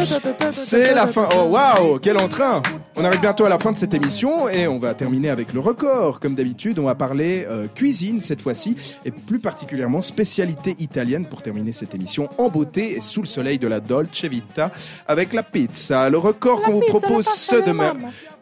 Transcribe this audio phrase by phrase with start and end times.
[0.50, 1.28] C'est la fin.
[1.36, 2.62] Oh waouh, quel entrain
[2.96, 5.60] On arrive bientôt à la fin de cette émission et on va terminer avec le
[5.60, 6.18] record.
[6.18, 11.40] Comme d'habitude, on va parler euh, cuisine cette fois-ci et plus particulièrement spécialité italienne pour
[11.40, 14.72] terminer cette émission en beauté et sous le soleil de la Dolce Vita
[15.06, 16.10] avec la pizza.
[16.10, 17.94] Le record qu'on vous propose ce demain.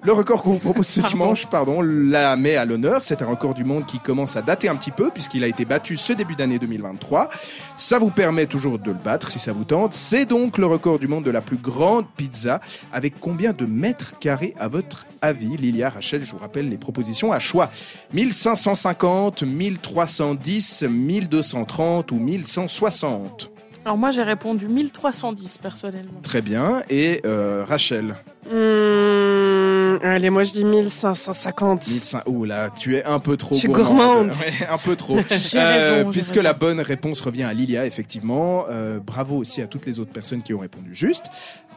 [0.03, 3.05] Le record qu'on vous propose ce dimanche, pardon, la met à l'honneur.
[3.05, 5.67] C'est un record du monde qui commence à dater un petit peu puisqu'il a été
[5.67, 7.29] battu ce début d'année 2023.
[7.77, 9.93] Ça vous permet toujours de le battre si ça vous tente.
[9.93, 12.61] C'est donc le record du monde de la plus grande pizza.
[12.93, 14.38] Avec combien de mètres carrés?
[14.59, 17.71] À votre avis Lilia, Rachel, je vous rappelle les propositions à choix.
[18.15, 23.51] 1550, 1310, 1230 ou 1160
[23.85, 26.21] Alors moi j'ai répondu 1310 personnellement.
[26.23, 26.83] Très bien.
[26.91, 28.17] Et euh, Rachel
[28.51, 31.87] Hum, allez, moi je dis 1550.
[31.87, 32.21] 1500.
[32.27, 34.29] Ouh là, tu es un peu trop Je suis gourmande.
[34.29, 34.31] gourmande.
[34.41, 35.19] Ouais, un peu trop.
[35.31, 36.45] J'ai raison, Puisque raison.
[36.45, 38.65] la bonne réponse revient à Lilia, effectivement.
[38.71, 41.27] Euh, bravo aussi à toutes les autres personnes qui ont répondu juste.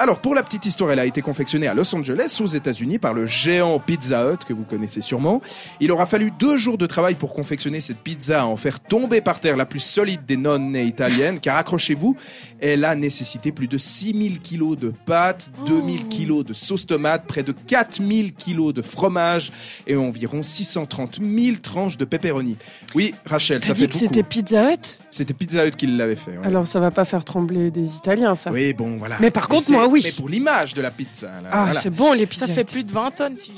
[0.02, 3.14] Alors, pour la petite histoire, elle a été confectionnée à Los Angeles, aux États-Unis, par
[3.14, 5.44] le géant Pizza Hut, que vous connaissez sûrement.
[5.80, 9.22] Il aura fallu deux jours de travail pour confectionner cette pizza, à en faire tomber
[9.22, 12.18] par terre la plus solide des nonnes italiennes, car accrochez-vous,
[12.62, 17.44] elle a nécessité plus de 6000 kilos de pâtes, 2000 kilos de sauce tomate, près
[17.44, 19.52] de 4000 kilos de fromage
[19.86, 22.58] et environ 630 000 tranches de pepperoni.
[22.96, 24.06] Oui, Rachel, ça dit fait que beaucoup.
[24.06, 24.98] c'était Pizza Hut?
[25.12, 26.40] C'était Pizza Hut qui l'avait fait.
[26.40, 26.48] ouais.
[26.48, 28.52] Alors ça va pas faire trembler des Italiens, ça.
[28.52, 29.18] Oui, bon, voilà.
[29.20, 30.02] Mais par contre, moi, oui.
[30.04, 31.28] Mais pour l'image de la pizza.
[31.44, 31.80] là, Ah, voilà.
[31.80, 32.48] c'est bon les Ça pizzas.
[32.48, 33.52] fait plus de 20 tonnes si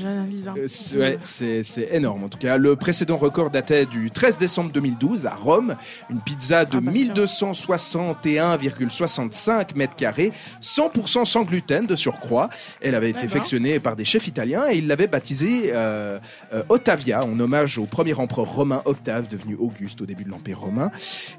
[0.00, 0.68] j'analyse un Euh, peu.
[0.68, 2.56] c'est- ouais, c'est c'est énorme en tout cas.
[2.58, 5.76] Le précédent record datait du 13 décembre 2012 à Rome.
[6.10, 6.90] Une pizza de Ah bah.
[6.90, 12.50] 1261,65 mètres carrés, 100% sans gluten de surcroît.
[12.80, 16.18] Elle avait été confectionnée par des chefs italiens et ils l'avaient baptisée euh,
[16.52, 20.60] euh, Ottavia en hommage au premier empereur romain Octave devenu Auguste au début de l'Empire
[20.60, 20.90] romain.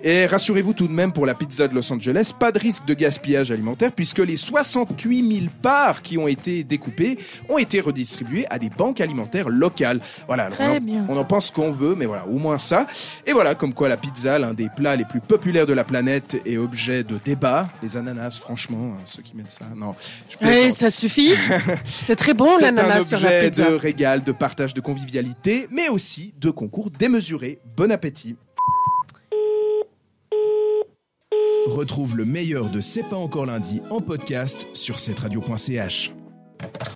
[0.03, 2.93] Et rassurez-vous tout de même pour la pizza de Los Angeles, pas de risque de
[2.93, 7.17] gaspillage alimentaire puisque les 68 000 parts qui ont été découpées
[7.49, 9.99] ont été redistribuées à des banques alimentaires locales.
[10.27, 11.19] Voilà, alors on, en- bien, on ça.
[11.21, 12.87] en pense qu'on veut, mais voilà, au moins ça.
[13.25, 16.41] Et voilà, comme quoi la pizza, l'un des plats les plus populaires de la planète,
[16.45, 17.69] est objet de débat.
[17.81, 19.95] Les ananas, franchement, euh, ceux qui mettent ça, non.
[20.29, 20.77] je plaisante.
[20.77, 21.33] ça suffit.
[21.85, 23.69] C'est très bon l'ananas sur la objet pizza.
[23.69, 27.59] de régal, de partage, de convivialité, mais aussi de concours démesurés.
[27.75, 28.35] Bon appétit.
[31.67, 36.13] Retrouve le meilleur de C'est pas encore lundi en podcast sur cetteradio.ch.